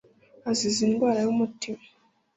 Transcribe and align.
azize 0.49 0.81
indwara 0.87 1.19
z'umutima 1.27 1.83